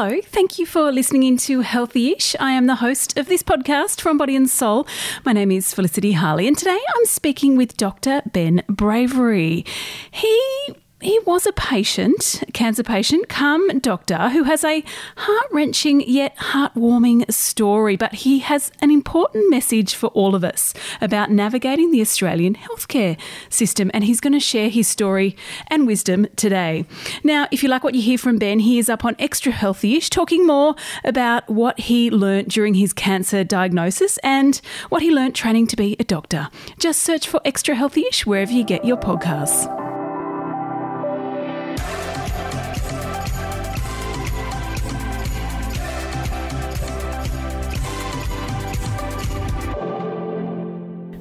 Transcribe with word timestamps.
Hello, 0.00 0.20
thank 0.22 0.60
you 0.60 0.64
for 0.64 0.92
listening 0.92 1.24
into 1.24 1.62
Healthy 1.62 2.12
Ish. 2.12 2.36
I 2.38 2.52
am 2.52 2.66
the 2.66 2.76
host 2.76 3.18
of 3.18 3.26
this 3.26 3.42
podcast 3.42 4.00
from 4.00 4.16
Body 4.16 4.36
and 4.36 4.48
Soul. 4.48 4.86
My 5.24 5.32
name 5.32 5.50
is 5.50 5.74
Felicity 5.74 6.12
Harley, 6.12 6.46
and 6.46 6.56
today 6.56 6.78
I'm 6.94 7.04
speaking 7.04 7.56
with 7.56 7.76
Dr. 7.76 8.22
Ben 8.32 8.62
Bravery. 8.68 9.64
He 10.12 10.40
he 11.00 11.18
was 11.20 11.46
a 11.46 11.52
patient, 11.52 12.42
cancer 12.52 12.82
patient, 12.82 13.28
come 13.28 13.78
doctor, 13.78 14.30
who 14.30 14.42
has 14.44 14.64
a 14.64 14.82
heart 15.16 15.46
wrenching 15.52 16.00
yet 16.00 16.36
heartwarming 16.36 17.30
story. 17.32 17.96
But 17.96 18.14
he 18.14 18.40
has 18.40 18.72
an 18.80 18.90
important 18.90 19.48
message 19.48 19.94
for 19.94 20.08
all 20.08 20.34
of 20.34 20.42
us 20.42 20.74
about 21.00 21.30
navigating 21.30 21.92
the 21.92 22.00
Australian 22.00 22.54
healthcare 22.54 23.18
system. 23.48 23.92
And 23.94 24.04
he's 24.04 24.20
going 24.20 24.32
to 24.32 24.40
share 24.40 24.68
his 24.68 24.88
story 24.88 25.36
and 25.68 25.86
wisdom 25.86 26.26
today. 26.34 26.84
Now, 27.22 27.46
if 27.52 27.62
you 27.62 27.68
like 27.68 27.84
what 27.84 27.94
you 27.94 28.02
hear 28.02 28.18
from 28.18 28.38
Ben, 28.38 28.58
he 28.58 28.78
is 28.78 28.88
up 28.88 29.04
on 29.04 29.14
Extra 29.20 29.52
Healthy 29.52 29.96
ish, 29.96 30.10
talking 30.10 30.46
more 30.46 30.74
about 31.04 31.48
what 31.48 31.78
he 31.78 32.10
learnt 32.10 32.48
during 32.48 32.74
his 32.74 32.92
cancer 32.92 33.44
diagnosis 33.44 34.18
and 34.18 34.60
what 34.88 35.02
he 35.02 35.12
learnt 35.12 35.36
training 35.36 35.68
to 35.68 35.76
be 35.76 35.94
a 36.00 36.04
doctor. 36.04 36.48
Just 36.78 37.02
search 37.02 37.28
for 37.28 37.40
Extra 37.44 37.76
Healthy 37.76 38.04
ish 38.08 38.26
wherever 38.26 38.52
you 38.52 38.64
get 38.64 38.84
your 38.84 38.96
podcasts. 38.96 39.87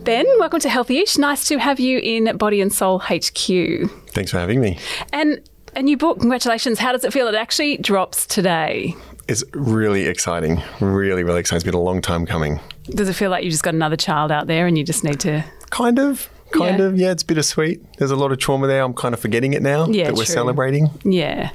Ben, 0.07 0.25
welcome 0.39 0.61
to 0.61 0.69
Healthyish. 0.69 1.17
Nice 1.17 1.45
to 1.49 1.57
have 1.59 1.81
you 1.81 1.99
in 1.99 2.37
Body 2.37 2.61
and 2.61 2.71
Soul 2.71 2.99
HQ. 2.99 3.89
Thanks 4.11 4.31
for 4.31 4.39
having 4.39 4.61
me. 4.61 4.79
And 5.11 5.41
a 5.75 5.81
new 5.81 5.97
book, 5.97 6.21
congratulations. 6.21 6.79
How 6.79 6.93
does 6.93 7.03
it 7.03 7.11
feel? 7.11 7.27
It 7.27 7.35
actually 7.35 7.75
drops 7.75 8.25
today. 8.25 8.95
It's 9.27 9.43
really 9.51 10.05
exciting. 10.05 10.63
Really, 10.79 11.25
really 11.25 11.41
exciting. 11.41 11.57
It's 11.57 11.65
been 11.65 11.73
a 11.73 11.81
long 11.81 12.01
time 12.01 12.25
coming. 12.25 12.61
Does 12.85 13.09
it 13.09 13.15
feel 13.17 13.29
like 13.29 13.43
you 13.43 13.51
just 13.51 13.63
got 13.63 13.73
another 13.73 13.97
child 13.97 14.31
out 14.31 14.47
there 14.47 14.65
and 14.65 14.77
you 14.77 14.85
just 14.85 15.03
need 15.03 15.19
to. 15.19 15.43
Kind 15.71 15.99
of. 15.99 16.29
Kind 16.53 16.79
Yeah. 16.79 16.85
of. 16.85 16.97
Yeah, 16.97 17.11
it's 17.11 17.23
bittersweet. 17.23 17.81
There's 17.97 18.11
a 18.11 18.15
lot 18.15 18.31
of 18.31 18.37
trauma 18.37 18.67
there. 18.67 18.83
I'm 18.83 18.93
kind 18.93 19.13
of 19.13 19.19
forgetting 19.19 19.51
it 19.51 19.61
now 19.61 19.87
Yeah, 19.87 20.05
that 20.05 20.13
we're 20.13 20.23
true. 20.23 20.33
celebrating. 20.35 20.89
Yeah. 21.03 21.49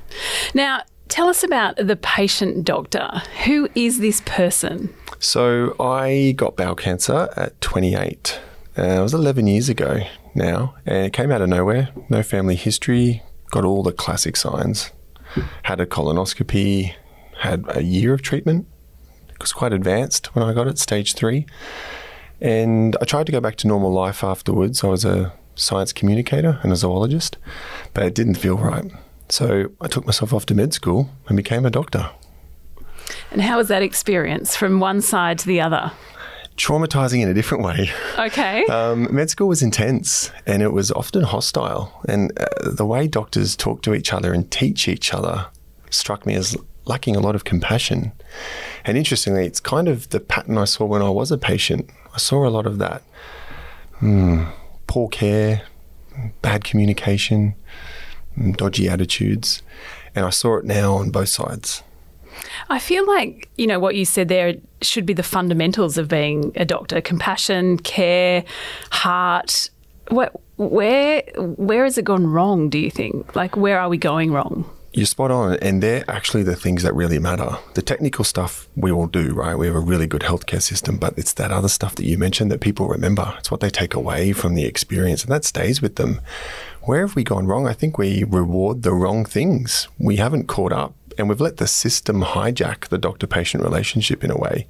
Now, 0.53 0.83
tell 1.09 1.29
us 1.29 1.43
about 1.43 1.77
the 1.79 1.97
patient 1.97 2.67
doctor. 2.67 3.23
Who 3.47 3.71
is 3.75 4.01
this 4.01 4.21
person? 4.27 4.93
So 5.19 5.75
I 5.81 6.35
got 6.37 6.57
bowel 6.57 6.75
cancer 6.75 7.29
at 7.37 7.59
28. 7.61 8.41
Uh, 8.77 8.83
it 8.83 9.03
was 9.03 9.13
11 9.13 9.47
years 9.47 9.69
ago 9.69 10.01
now, 10.35 10.75
and 10.87 11.07
it 11.07 11.13
came 11.13 11.31
out 11.31 11.43
of 11.43 11.49
nowhere. 11.49 11.91
No 12.09 12.23
family 12.23 12.57
history. 12.57 13.23
Got 13.51 13.65
all 13.65 13.83
the 13.83 13.93
classic 13.93 14.37
signs. 14.37 14.93
Had 15.65 15.81
a 15.81 15.87
colonoscopy. 15.87 16.95
Had 17.41 17.65
a 17.69 17.83
year 17.83 18.15
of 18.15 18.23
treatment. 18.23 18.67
It 19.29 19.41
was 19.41 19.53
quite 19.53 19.73
advanced 19.73 20.35
when 20.35 20.45
I 20.45 20.55
got 20.55 20.69
it, 20.69 20.79
stage 20.79 21.15
three. 21.15 21.47
And 22.41 22.97
I 23.01 23.05
tried 23.05 23.27
to 23.27 23.33
go 23.33 23.41
back 23.41 23.57
to 23.57 23.69
normal 23.69 23.93
life 23.93 24.25
afterwards. 24.25 24.83
I 24.83 24.89
was 24.89 25.05
a 25.05 25.33
science 25.55 25.93
communicator 25.93 26.59
and 26.63 26.73
a 26.73 26.77
zoologist, 26.77 27.37
but 27.93 28.05
it 28.05 28.15
didn't 28.15 28.35
feel 28.35 28.57
right. 28.57 28.91
So 29.29 29.71
I 29.81 29.89
took 29.89 30.07
myself 30.07 30.33
off 30.33 30.47
to 30.47 30.55
med 30.55 30.73
school 30.73 31.11
and 31.29 31.37
became 31.37 31.67
a 31.67 31.71
doctor. 31.71 32.11
And 33.31 33.43
how 33.43 33.59
was 33.59 33.69
that 33.69 33.83
experience 33.83 34.57
from 34.57 34.81
one 34.81 35.01
side 35.01 35.39
to 35.41 35.47
the 35.47 35.61
other? 35.61 35.93
Traumatizing 36.57 37.23
in 37.23 37.29
a 37.29 37.35
different 37.35 37.65
way. 37.65 37.91
Okay. 38.19 38.65
Um, 38.71 39.09
med 39.15 39.31
school 39.31 39.49
was 39.49 39.63
intense 39.63 40.31
and 40.47 40.63
it 40.63 40.73
was 40.73 40.91
often 40.93 41.23
hostile. 41.23 42.01
And 42.09 42.33
uh, 42.39 42.71
the 42.71 42.87
way 42.87 43.07
doctors 43.07 43.57
talk 43.57 43.83
to 43.83 43.95
each 43.95 44.13
other 44.13 44.33
and 44.33 44.51
teach 44.51 44.89
each 44.89 45.13
other 45.13 45.47
struck 45.91 46.25
me 46.27 46.35
as 46.35 46.57
lacking 46.85 47.17
a 47.17 47.21
lot 47.21 47.35
of 47.35 47.45
compassion. 47.45 48.13
And 48.85 48.97
interestingly, 48.97 49.47
it's 49.47 49.61
kind 49.61 49.89
of 49.89 50.09
the 50.11 50.21
pattern 50.21 50.59
I 50.59 50.65
saw 50.65 50.85
when 50.85 51.03
I 51.03 51.11
was 51.11 51.31
a 51.31 51.39
patient. 51.39 51.91
I 52.15 52.19
saw 52.19 52.47
a 52.47 52.51
lot 52.51 52.67
of 52.67 52.79
that 52.79 53.03
Hmm, 54.03 54.47
poor 54.89 55.09
care, 55.09 55.63
bad 56.41 56.65
communication, 56.65 57.55
mm, 58.37 58.57
dodgy 58.57 58.89
attitudes. 58.89 59.63
And 60.13 60.27
I 60.27 60.31
saw 60.31 60.57
it 60.57 60.65
now 60.65 60.95
on 60.95 61.11
both 61.11 61.29
sides. 61.29 61.85
I 62.69 62.79
feel 62.79 63.07
like, 63.07 63.49
you 63.57 63.67
know, 63.67 63.79
what 63.79 63.95
you 63.95 64.05
said 64.05 64.29
there 64.29 64.55
should 64.81 65.07
be 65.07 65.13
the 65.13 65.23
fundamentals 65.23 65.99
of 65.99 66.09
being 66.09 66.53
a 66.57 66.65
doctor 66.65 67.01
compassion, 67.01 67.79
care, 67.79 68.45
heart. 68.91 69.71
What, 70.09 70.41
where, 70.57 71.23
where 71.37 71.85
has 71.85 71.99
it 71.99 72.05
gone 72.05 72.27
wrong, 72.27 72.69
do 72.69 72.79
you 72.79 72.91
think? 72.91 73.35
Like, 73.35 73.57
where 73.57 73.79
are 73.79 73.89
we 73.89 73.99
going 73.99 74.33
wrong? 74.33 74.69
You're 74.95 75.07
spot 75.07 75.31
on, 75.31 75.55
and 75.63 75.83
they're 75.83 76.05
actually 76.07 76.43
the 76.43 76.55
things 76.55 76.83
that 76.83 76.95
really 76.95 77.19
matter. 77.19 77.57
The 77.73 77.81
technical 77.81 78.25
stuff 78.25 78.69
we 78.77 78.93
all 78.93 79.07
do, 79.07 79.33
right? 79.33 79.55
We 79.55 79.67
have 79.67 79.75
a 79.75 79.81
really 79.81 80.07
good 80.07 80.21
healthcare 80.21 80.61
system, 80.61 80.99
but 80.99 81.17
it's 81.17 81.33
that 81.35 81.51
other 81.51 81.69
stuff 81.69 81.95
that 81.95 82.05
you 82.05 82.19
mentioned 82.19 82.53
that 82.53 82.61
people 82.61 82.89
remember. 82.89 83.35
It's 83.39 83.51
what 83.51 83.61
they 83.61 83.71
take 83.71 83.95
away 83.95 84.35
from 84.35 84.55
the 84.55 84.67
experience, 84.67 85.23
and 85.23 85.33
that 85.33 85.47
stays 85.47 85.81
with 85.81 85.97
them. 85.97 86.21
Where 86.83 87.07
have 87.07 87.17
we 87.17 87.25
gone 87.25 87.47
wrong? 87.47 87.67
I 87.67 87.73
think 87.73 87.97
we 87.97 88.25
reward 88.25 88.83
the 88.83 88.93
wrong 88.93 89.25
things. 89.25 89.89
We 89.99 90.17
haven't 90.17 90.47
caught 90.47 90.75
up, 90.75 90.95
and 91.19 91.29
we've 91.29 91.41
let 91.41 91.57
the 91.59 91.67
system 91.67 92.23
hijack 92.23 92.89
the 92.89 92.99
doctor 92.99 93.27
patient 93.27 93.63
relationship 93.63 94.23
in 94.25 94.31
a 94.31 94.37
way, 94.37 94.67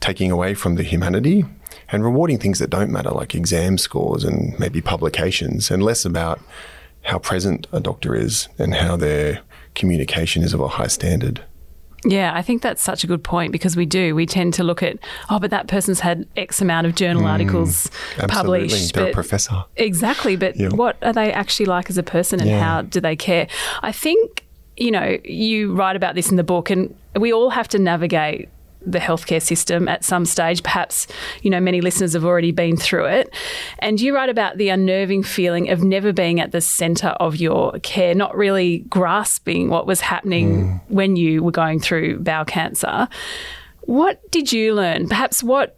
taking 0.00 0.30
away 0.30 0.54
from 0.54 0.74
the 0.76 0.82
humanity 0.82 1.44
and 1.88 2.04
rewarding 2.04 2.38
things 2.38 2.58
that 2.58 2.70
don't 2.70 2.90
matter, 2.90 3.10
like 3.10 3.34
exam 3.34 3.78
scores 3.78 4.24
and 4.24 4.58
maybe 4.58 4.80
publications, 4.80 5.70
and 5.70 5.82
less 5.82 6.04
about 6.04 6.40
how 7.02 7.18
present 7.18 7.66
a 7.72 7.80
doctor 7.80 8.14
is 8.14 8.48
and 8.58 8.74
how 8.74 8.96
their 8.96 9.40
communication 9.74 10.42
is 10.42 10.52
of 10.52 10.60
a 10.60 10.68
high 10.68 10.86
standard. 10.88 11.44
Yeah, 12.04 12.32
I 12.34 12.42
think 12.42 12.62
that's 12.62 12.82
such 12.82 13.02
a 13.04 13.06
good 13.06 13.24
point 13.24 13.50
because 13.52 13.76
we 13.76 13.84
do. 13.86 14.14
We 14.14 14.26
tend 14.26 14.54
to 14.54 14.64
look 14.64 14.82
at, 14.82 14.98
oh, 15.28 15.38
but 15.40 15.50
that 15.50 15.66
person's 15.66 15.98
had 16.00 16.26
X 16.36 16.60
amount 16.60 16.86
of 16.86 16.94
journal 16.94 17.22
mm, 17.22 17.26
articles 17.30 17.90
Absolutely. 18.18 18.28
published. 18.68 18.94
They're 18.94 19.02
a 19.04 19.06
but- 19.06 19.14
professor. 19.14 19.64
Exactly, 19.76 20.36
but 20.36 20.56
Yeah. 20.56 20.68
what 20.68 20.96
are 21.02 21.12
they 21.12 21.32
actually 21.32 21.66
like 21.66 21.90
as 21.90 21.98
a 21.98 22.02
person 22.04 22.40
and 22.40 22.48
Yeah. 22.50 22.60
how 22.62 22.82
do 22.82 23.00
they 23.00 23.16
care? 23.16 23.48
I 23.82 23.90
think, 23.92 24.44
you 24.76 24.90
know, 24.90 25.18
you 25.24 25.74
write 25.74 25.96
about 25.96 26.14
this 26.14 26.30
in 26.30 26.36
the 26.36 26.44
book 26.44 26.70
and 26.70 26.94
we 27.14 27.32
all 27.32 27.50
have 27.50 27.68
to 27.68 27.78
navigate 27.78 28.48
the 28.86 28.98
healthcare 28.98 29.42
system 29.42 29.88
at 29.88 30.04
some 30.04 30.24
stage. 30.24 30.62
Perhaps, 30.62 31.08
you 31.42 31.50
know, 31.50 31.60
many 31.60 31.80
listeners 31.80 32.12
have 32.12 32.24
already 32.24 32.52
been 32.52 32.76
through 32.76 33.06
it. 33.06 33.34
And 33.80 34.00
you 34.00 34.14
write 34.14 34.28
about 34.28 34.58
the 34.58 34.68
unnerving 34.68 35.24
feeling 35.24 35.68
of 35.70 35.82
never 35.82 36.12
being 36.12 36.40
at 36.40 36.52
the 36.52 36.60
centre 36.60 37.08
of 37.08 37.36
your 37.36 37.72
care, 37.80 38.14
not 38.14 38.36
really 38.36 38.78
grasping 38.88 39.68
what 39.68 39.86
was 39.86 40.00
happening 40.00 40.78
hmm. 40.78 40.94
when 40.94 41.16
you 41.16 41.42
were 41.42 41.50
going 41.50 41.80
through 41.80 42.20
bowel 42.20 42.44
cancer. 42.44 43.08
What 43.82 44.30
did 44.30 44.52
you 44.52 44.74
learn? 44.74 45.08
Perhaps 45.08 45.42
what 45.42 45.76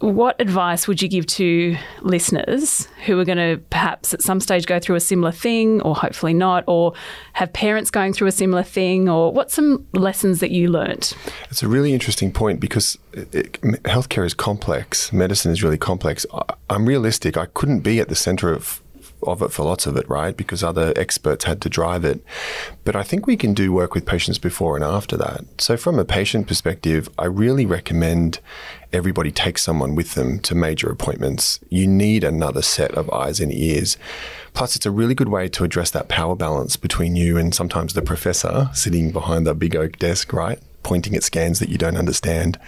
what 0.00 0.38
advice 0.40 0.86
would 0.86 1.00
you 1.00 1.08
give 1.08 1.26
to 1.26 1.76
listeners 2.02 2.86
who 3.06 3.18
are 3.18 3.24
going 3.24 3.38
to 3.38 3.62
perhaps 3.70 4.12
at 4.12 4.22
some 4.22 4.40
stage 4.40 4.66
go 4.66 4.78
through 4.78 4.96
a 4.96 5.00
similar 5.00 5.32
thing, 5.32 5.80
or 5.82 5.94
hopefully 5.94 6.34
not, 6.34 6.64
or 6.66 6.92
have 7.32 7.52
parents 7.52 7.90
going 7.90 8.12
through 8.12 8.28
a 8.28 8.32
similar 8.32 8.62
thing, 8.62 9.08
or 9.08 9.32
what's 9.32 9.54
some 9.54 9.86
lessons 9.94 10.40
that 10.40 10.50
you 10.50 10.68
learnt? 10.68 11.14
It's 11.50 11.62
a 11.62 11.68
really 11.68 11.94
interesting 11.94 12.30
point 12.30 12.60
because 12.60 12.98
it, 13.12 13.34
it, 13.34 13.52
healthcare 13.84 14.26
is 14.26 14.34
complex. 14.34 15.12
Medicine 15.12 15.50
is 15.50 15.62
really 15.62 15.78
complex. 15.78 16.26
I, 16.32 16.42
I'm 16.68 16.86
realistic. 16.86 17.36
I 17.36 17.46
couldn't 17.46 17.80
be 17.80 17.98
at 17.98 18.08
the 18.08 18.14
center 18.14 18.52
of 18.52 18.82
of 19.26 19.42
it 19.42 19.52
for 19.52 19.64
lots 19.64 19.86
of 19.86 19.96
it, 19.96 20.08
right? 20.08 20.36
Because 20.36 20.62
other 20.62 20.92
experts 20.96 21.44
had 21.44 21.60
to 21.62 21.68
drive 21.68 22.04
it. 22.04 22.22
But 22.84 22.96
I 22.96 23.02
think 23.02 23.26
we 23.26 23.36
can 23.36 23.54
do 23.54 23.72
work 23.72 23.94
with 23.94 24.06
patients 24.06 24.38
before 24.38 24.76
and 24.76 24.84
after 24.84 25.16
that. 25.16 25.44
So, 25.60 25.76
from 25.76 25.98
a 25.98 26.04
patient 26.04 26.46
perspective, 26.46 27.08
I 27.18 27.26
really 27.26 27.66
recommend 27.66 28.40
everybody 28.92 29.30
take 29.30 29.58
someone 29.58 29.94
with 29.94 30.14
them 30.14 30.38
to 30.40 30.54
major 30.54 30.88
appointments. 30.90 31.60
You 31.68 31.86
need 31.86 32.24
another 32.24 32.62
set 32.62 32.92
of 32.92 33.10
eyes 33.10 33.40
and 33.40 33.52
ears. 33.52 33.96
Plus, 34.54 34.74
it's 34.76 34.86
a 34.86 34.90
really 34.90 35.14
good 35.14 35.28
way 35.28 35.48
to 35.48 35.64
address 35.64 35.90
that 35.90 36.08
power 36.08 36.34
balance 36.34 36.76
between 36.76 37.14
you 37.14 37.36
and 37.36 37.54
sometimes 37.54 37.92
the 37.92 38.02
professor 38.02 38.70
sitting 38.72 39.12
behind 39.12 39.46
the 39.46 39.54
big 39.54 39.76
oak 39.76 39.98
desk, 39.98 40.32
right? 40.32 40.58
Pointing 40.86 41.16
at 41.16 41.24
scans 41.24 41.58
that 41.58 41.68
you 41.68 41.78
don't 41.78 41.96
understand. 41.96 42.60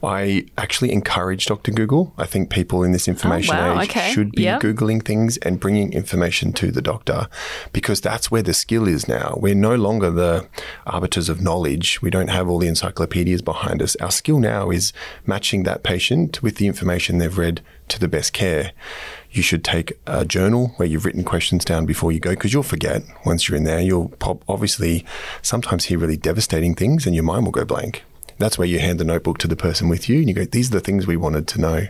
I 0.00 0.46
actually 0.56 0.92
encourage 0.92 1.46
Dr. 1.46 1.72
Google. 1.72 2.14
I 2.16 2.24
think 2.24 2.48
people 2.48 2.84
in 2.84 2.92
this 2.92 3.08
oh, 3.08 3.10
information 3.10 3.56
wow, 3.56 3.80
age 3.80 3.90
okay, 3.90 4.12
should 4.12 4.30
be 4.30 4.44
yep. 4.44 4.60
Googling 4.60 5.04
things 5.04 5.36
and 5.38 5.58
bringing 5.58 5.92
information 5.92 6.52
to 6.52 6.70
the 6.70 6.80
doctor 6.80 7.28
because 7.72 8.00
that's 8.00 8.30
where 8.30 8.40
the 8.40 8.54
skill 8.54 8.86
is 8.86 9.08
now. 9.08 9.34
We're 9.36 9.56
no 9.56 9.74
longer 9.74 10.12
the 10.12 10.46
arbiters 10.86 11.28
of 11.28 11.42
knowledge. 11.42 12.00
We 12.00 12.08
don't 12.08 12.30
have 12.30 12.48
all 12.48 12.60
the 12.60 12.68
encyclopedias 12.68 13.42
behind 13.42 13.82
us. 13.82 13.96
Our 13.96 14.12
skill 14.12 14.38
now 14.38 14.70
is 14.70 14.92
matching 15.26 15.64
that 15.64 15.82
patient 15.82 16.44
with 16.44 16.58
the 16.58 16.68
information 16.68 17.18
they've 17.18 17.36
read 17.36 17.62
to 17.88 17.98
the 17.98 18.06
best 18.06 18.32
care. 18.32 18.70
You 19.36 19.42
should 19.42 19.62
take 19.62 19.92
a 20.06 20.24
journal 20.24 20.72
where 20.76 20.88
you've 20.88 21.04
written 21.04 21.22
questions 21.22 21.62
down 21.62 21.84
before 21.84 22.10
you 22.10 22.20
go 22.20 22.30
because 22.30 22.54
you'll 22.54 22.62
forget 22.62 23.02
once 23.26 23.48
you're 23.48 23.56
in 23.58 23.64
there. 23.64 23.80
You'll 23.80 24.08
pop, 24.08 24.42
obviously 24.48 25.04
sometimes 25.42 25.84
hear 25.84 25.98
really 25.98 26.16
devastating 26.16 26.74
things 26.74 27.04
and 27.04 27.14
your 27.14 27.22
mind 27.22 27.44
will 27.44 27.52
go 27.52 27.66
blank. 27.66 28.02
That's 28.38 28.56
where 28.56 28.66
you 28.66 28.78
hand 28.78 28.98
the 28.98 29.04
notebook 29.04 29.36
to 29.38 29.48
the 29.48 29.54
person 29.54 29.90
with 29.90 30.08
you 30.08 30.20
and 30.20 30.28
you 30.28 30.34
go, 30.34 30.46
these 30.46 30.70
are 30.70 30.78
the 30.78 30.80
things 30.80 31.06
we 31.06 31.18
wanted 31.18 31.46
to 31.48 31.60
know. 31.60 31.86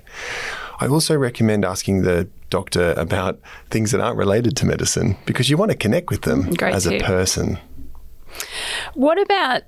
I 0.80 0.88
also 0.88 1.16
recommend 1.16 1.64
asking 1.64 2.02
the 2.02 2.28
doctor 2.50 2.94
about 2.96 3.38
things 3.70 3.92
that 3.92 4.00
aren't 4.00 4.18
related 4.18 4.56
to 4.56 4.66
medicine 4.66 5.16
because 5.24 5.48
you 5.48 5.56
want 5.56 5.70
to 5.70 5.76
connect 5.76 6.10
with 6.10 6.22
them 6.22 6.52
Great 6.54 6.74
as 6.74 6.82
tip. 6.82 7.00
a 7.00 7.04
person. 7.04 7.58
What 8.94 9.20
about 9.22 9.62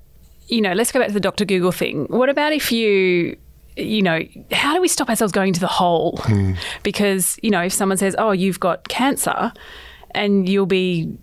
you 0.49 0.61
know, 0.61 0.73
let's 0.73 0.91
go 0.91 0.99
back 0.99 1.07
to 1.09 1.13
the 1.13 1.19
Dr. 1.19 1.45
Google 1.45 1.71
thing. 1.71 2.07
What 2.09 2.27
about 2.27 2.53
if 2.53 2.71
you 2.71 3.37
you 3.75 4.01
know, 4.01 4.19
how 4.51 4.73
do 4.73 4.81
we 4.81 4.87
stop 4.87 5.09
ourselves 5.09 5.31
going 5.31 5.53
to 5.53 5.59
the 5.59 5.67
hole? 5.67 6.19
Hmm. 6.23 6.53
Because, 6.83 7.39
you 7.41 7.49
know, 7.49 7.61
if 7.61 7.73
someone 7.73 7.97
says, 7.97 8.15
oh, 8.17 8.31
you've 8.31 8.59
got 8.59 8.87
cancer, 8.87 9.51
and 10.11 10.49
you'll 10.49 10.65
be, 10.65 11.15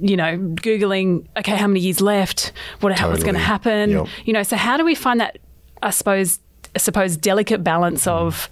you 0.00 0.16
know, 0.16 0.38
Googling, 0.38 1.26
okay, 1.36 1.56
how 1.56 1.66
many 1.66 1.80
years 1.80 2.00
left? 2.00 2.52
What, 2.80 2.98
how, 2.98 3.10
what's 3.10 3.22
going 3.22 3.34
to 3.34 3.40
happen? 3.40 3.90
Yep. 3.90 4.06
You 4.24 4.32
know, 4.32 4.42
so 4.42 4.56
how 4.56 4.76
do 4.76 4.84
we 4.84 4.94
find 4.94 5.20
that, 5.20 5.38
I 5.82 5.90
suppose, 5.90 6.38
I 6.74 6.78
suppose, 6.78 7.16
delicate 7.16 7.62
balance 7.62 8.04
Hmm. 8.04 8.10
of 8.10 8.48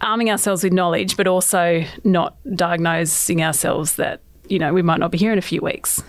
arming 0.00 0.30
ourselves 0.30 0.62
with 0.62 0.72
knowledge, 0.72 1.16
but 1.16 1.26
also 1.26 1.82
not 2.04 2.36
diagnosing 2.54 3.42
ourselves 3.42 3.96
that, 3.96 4.20
you 4.48 4.58
know, 4.58 4.72
we 4.72 4.82
might 4.82 4.98
not 4.98 5.10
be 5.10 5.18
here 5.18 5.32
in 5.32 5.38
a 5.38 5.42
few 5.42 5.60
weeks? 5.60 6.02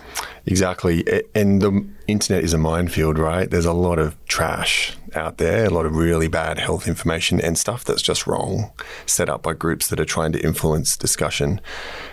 Exactly. 0.46 1.04
And 1.34 1.60
the 1.60 1.86
internet 2.06 2.42
is 2.42 2.52
a 2.52 2.58
minefield, 2.58 3.18
right? 3.18 3.50
There's 3.50 3.66
a 3.66 3.72
lot 3.72 3.98
of 3.98 4.16
trash 4.26 4.96
out 5.14 5.38
there, 5.38 5.66
a 5.66 5.70
lot 5.70 5.86
of 5.86 5.94
really 5.94 6.28
bad 6.28 6.58
health 6.58 6.88
information 6.88 7.40
and 7.40 7.58
stuff 7.58 7.84
that's 7.84 8.02
just 8.02 8.26
wrong, 8.26 8.70
set 9.06 9.28
up 9.28 9.42
by 9.42 9.52
groups 9.52 9.88
that 9.88 10.00
are 10.00 10.04
trying 10.04 10.32
to 10.32 10.44
influence 10.44 10.96
discussion. 10.96 11.60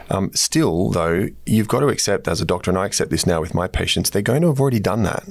Um, 0.09 0.31
still, 0.33 0.89
though, 0.89 1.29
you've 1.45 1.67
got 1.67 1.79
to 1.79 1.87
accept 1.87 2.27
as 2.27 2.41
a 2.41 2.45
doctor, 2.45 2.71
and 2.71 2.77
I 2.77 2.85
accept 2.85 3.11
this 3.11 3.25
now 3.25 3.41
with 3.41 3.53
my 3.53 3.67
patients, 3.67 4.09
they're 4.09 4.21
going 4.21 4.41
to 4.41 4.47
have 4.47 4.59
already 4.59 4.79
done 4.79 5.03
that. 5.03 5.23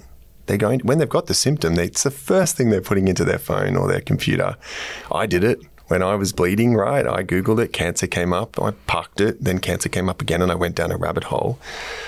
They're 0.47 0.57
going 0.59 0.81
when 0.81 0.99
they've 0.99 1.09
got 1.09 1.27
the 1.27 1.35
symptom. 1.35 1.75
They, 1.75 1.87
it's 1.87 2.03
the 2.03 2.11
first 2.11 2.57
thing 2.57 2.69
they're 2.71 2.83
putting 2.83 3.09
into 3.09 3.25
their 3.25 3.39
phone 3.39 3.77
or 3.77 3.89
their 3.89 4.03
computer. 4.03 4.57
I 5.11 5.27
did 5.27 5.43
it 5.43 5.61
when 5.89 6.03
I 6.03 6.15
was 6.15 6.33
bleeding. 6.33 6.75
Right, 6.75 7.07
I 7.07 7.23
googled 7.23 7.63
it. 7.63 7.73
Cancer 7.73 8.07
came 8.07 8.33
up. 8.33 8.61
I 8.61 8.73
parked 8.87 9.21
it. 9.21 9.43
Then 9.43 9.59
cancer 9.59 9.89
came 9.89 10.09
up 10.09 10.21
again, 10.23 10.43
and 10.43 10.51
I 10.51 10.55
went 10.55 10.77
down 10.77 10.91
a 10.91 10.97
rabbit 10.97 11.25
hole. 11.25 11.59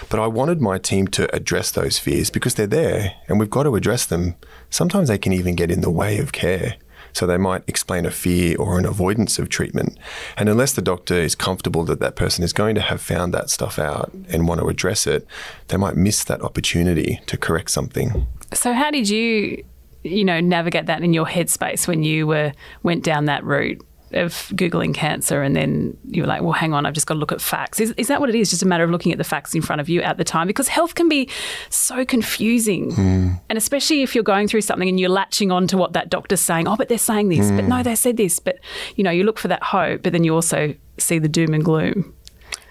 But 0.08 0.20
I 0.20 0.26
wanted 0.26 0.60
my 0.60 0.78
team 0.78 1.06
to 1.08 1.34
address 1.34 1.70
those 1.70 1.98
fears 1.98 2.30
because 2.30 2.54
they're 2.54 2.66
there, 2.66 3.14
and 3.28 3.38
we've 3.38 3.50
got 3.50 3.64
to 3.64 3.76
address 3.76 4.06
them. 4.06 4.34
Sometimes 4.70 5.08
they 5.08 5.18
can 5.18 5.32
even 5.32 5.54
get 5.54 5.70
in 5.70 5.80
the 5.80 5.90
way 5.90 6.18
of 6.18 6.32
care. 6.32 6.76
So 7.12 7.26
they 7.26 7.38
might 7.38 7.64
explain 7.66 8.04
a 8.04 8.10
fear 8.10 8.58
or 8.58 8.78
an 8.78 8.84
avoidance 8.84 9.38
of 9.38 9.48
treatment. 9.48 9.96
And 10.36 10.50
unless 10.50 10.74
the 10.74 10.82
doctor 10.82 11.14
is 11.14 11.34
comfortable 11.34 11.82
that 11.84 11.98
that 12.00 12.14
person 12.14 12.44
is 12.44 12.52
going 12.52 12.74
to 12.74 12.82
have 12.82 13.00
found 13.00 13.32
that 13.32 13.48
stuff 13.48 13.78
out 13.78 14.12
and 14.28 14.46
want 14.46 14.60
to 14.60 14.68
address 14.68 15.06
it, 15.06 15.26
they 15.68 15.78
might 15.78 15.96
miss 15.96 16.24
that 16.24 16.42
opportunity 16.42 17.22
to 17.24 17.38
correct 17.38 17.70
something. 17.70 18.26
So 18.52 18.74
how 18.74 18.90
did 18.90 19.08
you, 19.08 19.64
you 20.06 20.24
know, 20.24 20.40
navigate 20.40 20.86
that 20.86 21.02
in 21.02 21.12
your 21.12 21.26
headspace 21.26 21.86
when 21.86 22.02
you 22.02 22.26
were 22.26 22.52
went 22.82 23.04
down 23.04 23.26
that 23.26 23.44
route 23.44 23.82
of 24.12 24.32
googling 24.54 24.94
cancer, 24.94 25.42
and 25.42 25.56
then 25.56 25.96
you 26.08 26.22
were 26.22 26.28
like, 26.28 26.42
"Well, 26.42 26.52
hang 26.52 26.72
on, 26.72 26.86
I've 26.86 26.94
just 26.94 27.06
got 27.06 27.14
to 27.14 27.20
look 27.20 27.32
at 27.32 27.40
facts." 27.40 27.80
Is, 27.80 27.92
is 27.96 28.08
that 28.08 28.20
what 28.20 28.28
it 28.28 28.34
is? 28.34 28.50
Just 28.50 28.62
a 28.62 28.66
matter 28.66 28.84
of 28.84 28.90
looking 28.90 29.12
at 29.12 29.18
the 29.18 29.24
facts 29.24 29.54
in 29.54 29.62
front 29.62 29.80
of 29.80 29.88
you 29.88 30.00
at 30.02 30.16
the 30.16 30.24
time, 30.24 30.46
because 30.46 30.68
health 30.68 30.94
can 30.94 31.08
be 31.08 31.28
so 31.70 32.04
confusing, 32.04 32.92
hmm. 32.94 33.32
and 33.48 33.56
especially 33.56 34.02
if 34.02 34.14
you're 34.14 34.24
going 34.24 34.48
through 34.48 34.60
something 34.62 34.88
and 34.88 35.00
you're 35.00 35.10
latching 35.10 35.50
on 35.50 35.66
to 35.66 35.76
what 35.76 35.92
that 35.92 36.08
doctor's 36.08 36.40
saying. 36.40 36.68
Oh, 36.68 36.76
but 36.76 36.88
they're 36.88 36.98
saying 36.98 37.28
this, 37.28 37.50
but 37.50 37.64
hmm. 37.64 37.68
no, 37.68 37.82
they 37.82 37.96
said 37.96 38.16
this. 38.16 38.38
But 38.38 38.58
you 38.94 39.04
know, 39.04 39.10
you 39.10 39.24
look 39.24 39.38
for 39.38 39.48
that 39.48 39.62
hope, 39.62 40.02
but 40.02 40.12
then 40.12 40.24
you 40.24 40.34
also 40.34 40.74
see 40.98 41.18
the 41.18 41.28
doom 41.28 41.52
and 41.52 41.64
gloom. 41.64 42.14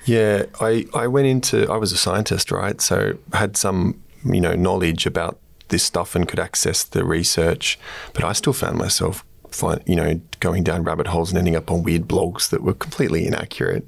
Yeah, 0.06 0.46
I, 0.62 0.86
I 0.94 1.08
went 1.08 1.28
into, 1.28 1.70
I 1.72 1.78
was 1.78 1.92
a 1.92 1.98
scientist, 1.98 2.52
right? 2.52 2.80
So 2.80 3.18
I 3.34 3.38
had 3.38 3.58
some, 3.58 4.02
you 4.24 4.40
know, 4.40 4.54
knowledge 4.54 5.08
about 5.08 5.40
this 5.70 5.84
stuff 5.84 6.16
and 6.16 6.28
could 6.28 6.40
access 6.40 6.84
the 6.84 7.04
research, 7.04 7.80
but 8.14 8.24
I 8.24 8.34
still 8.34 8.54
found 8.54 8.78
myself, 8.78 9.24
find, 9.50 9.82
you 9.86 9.96
know, 9.96 10.20
going 10.40 10.64
down 10.64 10.84
rabbit 10.84 11.08
holes 11.08 11.30
and 11.30 11.38
ending 11.38 11.56
up 11.56 11.72
on 11.72 11.84
weird 11.84 12.04
blogs 12.08 12.50
that 12.50 12.62
were 12.64 12.74
completely 12.74 13.26
inaccurate. 13.26 13.88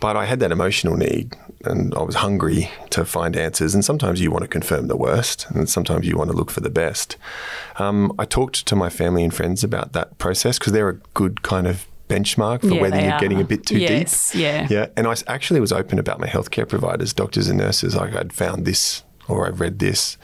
But 0.00 0.16
I 0.16 0.24
had 0.24 0.40
that 0.40 0.50
emotional 0.50 0.96
need 0.96 1.36
and 1.66 1.94
I 1.94 2.02
was 2.02 2.14
hungry 2.16 2.70
to 2.88 3.04
find 3.04 3.36
answers. 3.36 3.74
And 3.74 3.84
sometimes 3.84 4.20
you 4.20 4.30
want 4.30 4.42
to 4.42 4.48
confirm 4.48 4.88
the 4.88 4.96
worst 4.96 5.46
and 5.50 5.68
sometimes 5.68 6.06
you 6.06 6.16
want 6.16 6.30
to 6.30 6.36
look 6.36 6.50
for 6.50 6.60
the 6.60 6.70
best. 6.70 7.16
Um, 7.76 8.12
I 8.18 8.24
talked 8.24 8.64
to 8.66 8.74
my 8.74 8.88
family 8.88 9.22
and 9.22 9.34
friends 9.34 9.62
about 9.62 9.92
that 9.92 10.16
process 10.16 10.58
because 10.58 10.72
they're 10.72 10.88
a 10.88 10.94
good 11.12 11.42
kind 11.42 11.66
of 11.66 11.86
benchmark 12.08 12.62
for 12.62 12.68
Yeah, 12.74 12.80
whether 12.80 12.98
you're 13.00 13.20
getting 13.20 13.40
a 13.40 13.44
bit 13.44 13.66
too 13.66 13.78
Yes, 13.78 14.32
deep. 14.32 14.40
yeah. 14.40 14.66
Yeah. 14.70 14.86
And 14.96 15.06
I 15.06 15.14
actually 15.26 15.60
was 15.60 15.70
open 15.70 15.98
about 15.98 16.18
my 16.18 16.26
healthcare 16.26 16.66
providers, 16.66 17.12
doctors 17.12 17.46
and 17.48 17.58
nurses. 17.58 17.94
Like 17.94 18.16
I'd 18.16 18.32
found 18.32 18.64
this 18.64 19.04
or 19.28 19.46
I've 19.46 19.60
read 19.60 19.78
this. 19.80 20.16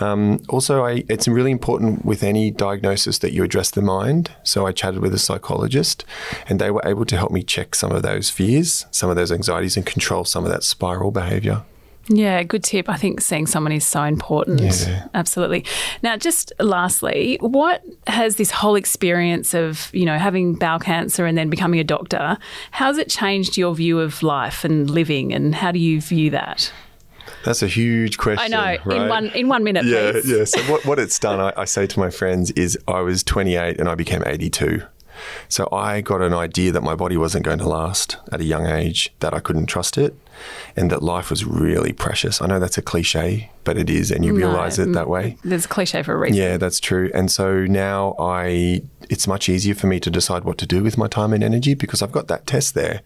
Um, 0.00 0.40
also, 0.48 0.84
I, 0.84 1.04
it's 1.08 1.26
really 1.28 1.50
important 1.50 2.04
with 2.04 2.22
any 2.22 2.50
diagnosis 2.50 3.18
that 3.18 3.32
you 3.32 3.42
address 3.44 3.70
the 3.70 3.82
mind. 3.82 4.30
So 4.42 4.66
I 4.66 4.72
chatted 4.72 5.00
with 5.00 5.14
a 5.14 5.18
psychologist, 5.18 6.04
and 6.48 6.60
they 6.60 6.70
were 6.70 6.82
able 6.84 7.04
to 7.06 7.16
help 7.16 7.32
me 7.32 7.42
check 7.42 7.74
some 7.74 7.92
of 7.92 8.02
those 8.02 8.30
fears, 8.30 8.86
some 8.90 9.10
of 9.10 9.16
those 9.16 9.32
anxieties, 9.32 9.76
and 9.76 9.84
control 9.84 10.24
some 10.24 10.44
of 10.44 10.50
that 10.50 10.62
spiral 10.62 11.10
behavior. 11.10 11.64
Yeah, 12.10 12.42
good 12.42 12.64
tip. 12.64 12.88
I 12.88 12.96
think 12.96 13.20
seeing 13.20 13.46
someone 13.46 13.72
is 13.72 13.86
so 13.86 14.02
important. 14.02 14.60
Yeah. 14.60 15.08
Absolutely. 15.12 15.64
Now, 16.02 16.16
just 16.16 16.52
lastly, 16.58 17.36
what 17.40 17.84
has 18.06 18.36
this 18.36 18.50
whole 18.50 18.76
experience 18.76 19.52
of, 19.52 19.90
you 19.92 20.06
know, 20.06 20.16
having 20.16 20.54
bowel 20.54 20.78
cancer 20.78 21.26
and 21.26 21.36
then 21.36 21.50
becoming 21.50 21.80
a 21.80 21.84
doctor, 21.84 22.38
how's 22.70 22.96
it 22.96 23.10
changed 23.10 23.58
your 23.58 23.74
view 23.74 24.00
of 24.00 24.22
life 24.22 24.64
and 24.64 24.88
living 24.88 25.34
and 25.34 25.54
how 25.54 25.70
do 25.70 25.78
you 25.78 26.00
view 26.00 26.30
that? 26.30 26.72
That's 27.44 27.62
a 27.62 27.66
huge 27.68 28.18
question. 28.18 28.52
I 28.54 28.78
know. 28.84 28.92
In 28.92 29.08
one 29.08 29.26
in 29.30 29.48
one 29.48 29.64
minute, 29.64 29.84
yeah, 29.84 30.12
please. 30.12 30.30
yeah. 30.30 30.44
So 30.44 30.60
what, 30.70 30.84
what 30.84 30.98
it's 30.98 31.18
done, 31.18 31.40
I, 31.40 31.52
I 31.56 31.64
say 31.64 31.86
to 31.86 31.98
my 31.98 32.10
friends, 32.10 32.50
is 32.52 32.78
I 32.88 33.00
was 33.00 33.22
28 33.22 33.78
and 33.78 33.88
I 33.88 33.94
became 33.94 34.22
82. 34.26 34.82
So 35.48 35.68
I 35.72 36.00
got 36.00 36.20
an 36.22 36.34
idea 36.34 36.72
that 36.72 36.82
my 36.82 36.94
body 36.94 37.16
wasn't 37.16 37.44
going 37.44 37.58
to 37.58 37.68
last 37.68 38.16
at 38.32 38.40
a 38.40 38.44
young 38.44 38.66
age, 38.66 39.12
that 39.20 39.34
I 39.34 39.40
couldn't 39.40 39.66
trust 39.66 39.98
it, 39.98 40.14
and 40.76 40.90
that 40.90 41.02
life 41.02 41.30
was 41.30 41.44
really 41.44 41.92
precious. 41.92 42.40
I 42.40 42.46
know 42.46 42.58
that's 42.58 42.78
a 42.78 42.82
cliche, 42.82 43.50
but 43.64 43.76
it 43.76 43.90
is, 43.90 44.10
and 44.10 44.24
you 44.24 44.34
realize 44.34 44.78
it 44.78 44.92
that 44.92 45.08
way. 45.08 45.36
There's 45.44 45.64
a 45.64 45.68
cliche 45.68 46.02
for 46.02 46.14
a 46.14 46.18
reason. 46.18 46.36
Yeah, 46.36 46.56
that's 46.56 46.80
true. 46.80 47.10
And 47.14 47.30
so 47.30 47.64
now 47.66 48.14
I 48.18 48.82
it's 49.08 49.26
much 49.26 49.48
easier 49.48 49.74
for 49.74 49.86
me 49.86 49.98
to 50.00 50.10
decide 50.10 50.44
what 50.44 50.58
to 50.58 50.66
do 50.66 50.82
with 50.82 50.98
my 50.98 51.08
time 51.08 51.32
and 51.32 51.42
energy 51.42 51.74
because 51.74 52.02
I've 52.02 52.12
got 52.12 52.28
that 52.28 52.46
test 52.46 52.74
there. 52.74 53.00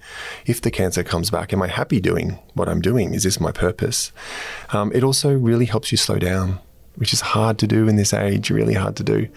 If 0.47 0.61
the 0.61 0.71
cancer 0.71 1.05
comes 1.05 1.31
back, 1.31 1.53
am 1.53 1.63
I 1.63 1.69
happy 1.69 2.01
doing 2.01 2.39
what 2.55 2.69
I'm 2.69 2.81
doing? 2.81 3.15
Is 3.15 3.23
this 3.23 3.41
my 3.41 3.53
purpose? 3.53 4.13
Um, 4.73 4.91
it 4.95 5.05
also 5.05 5.33
really 5.33 5.67
helps 5.67 5.93
you 5.93 5.99
slow 5.99 6.19
down, 6.19 6.59
which 6.97 7.13
is 7.13 7.21
hard 7.21 7.59
to 7.59 7.67
do 7.67 7.89
in 7.89 7.97
this 7.97 8.13
age, 8.13 8.51
really 8.51 8.75
hard 8.75 8.97
to 8.97 9.03
do. 9.03 9.29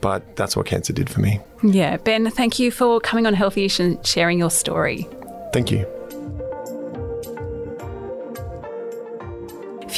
But 0.00 0.36
that's 0.36 0.56
what 0.56 0.66
cancer 0.66 0.92
did 0.92 1.10
for 1.10 1.20
me. 1.20 1.40
Yeah. 1.62 1.96
Ben, 1.96 2.30
thank 2.30 2.58
you 2.58 2.70
for 2.70 3.00
coming 3.00 3.26
on 3.26 3.34
Healthyish 3.34 3.80
and 3.80 4.04
sharing 4.06 4.38
your 4.38 4.50
story. 4.50 5.08
Thank 5.52 5.72
you. 5.72 5.97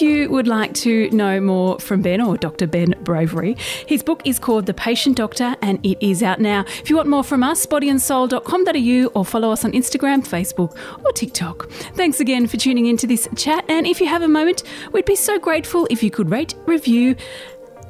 If 0.00 0.06
you 0.06 0.31
would 0.31 0.49
like 0.49 0.73
to 0.76 1.11
know 1.11 1.43
more 1.43 1.79
from 1.79 2.00
Ben 2.00 2.23
or 2.23 2.38
Dr. 2.38 2.67
Ben 2.67 2.94
Bravery, 3.02 3.55
his 3.87 4.02
book 4.02 4.23
is 4.25 4.39
called 4.39 4.65
The 4.65 4.72
Patient 4.72 5.15
Doctor 5.15 5.55
and 5.60 5.79
it 5.84 5.98
is 6.01 6.22
out 6.22 6.41
now. 6.41 6.65
If 6.81 6.89
you 6.89 6.96
want 6.96 7.10
more 7.10 7.22
from 7.22 7.43
us, 7.43 7.67
bodyandsoul.com.au 7.67 9.10
or 9.13 9.27
follow 9.27 9.53
us 9.53 9.63
on 9.63 9.72
Instagram, 9.72 10.27
Facebook, 10.27 10.75
or 11.05 11.13
TikTok. 11.13 11.70
Thanks 11.96 12.19
again 12.19 12.46
for 12.46 12.56
tuning 12.56 12.86
into 12.86 13.06
this 13.06 13.29
chat. 13.36 13.67
And 13.69 13.86
if 13.86 14.01
you 14.01 14.06
have 14.06 14.22
a 14.22 14.29
moment, 14.29 14.63
we'd 14.91 15.05
be 15.05 15.17
so 15.17 15.39
grateful 15.39 15.86
if 15.91 16.03
you 16.03 16.10
could 16.10 16.31
rate, 16.31 16.55
review, 16.65 17.15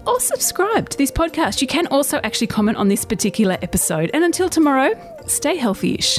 or 0.05 0.19
subscribe 0.19 0.89
to 0.89 0.99
this 0.99 1.13
podcast. 1.13 1.61
You 1.61 1.69
can 1.69 1.87
also 1.87 2.19
actually 2.25 2.49
comment 2.49 2.77
on 2.77 2.89
this 2.89 3.05
particular 3.05 3.57
episode. 3.63 4.11
And 4.13 4.25
until 4.25 4.49
tomorrow, 4.49 4.91
stay 5.29 5.55
healthy 5.55 5.95
ish. 5.95 6.19